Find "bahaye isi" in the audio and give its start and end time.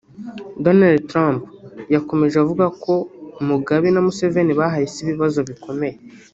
4.59-4.99